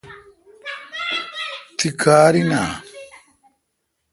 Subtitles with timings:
[1.77, 2.69] تی کار این اؘ